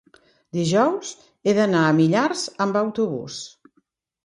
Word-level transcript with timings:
Dijous 0.59 1.11
he 1.43 1.53
d'anar 1.59 1.83
a 1.89 1.93
Millars 1.99 2.47
amb 2.67 2.83
autobús. 2.85 3.39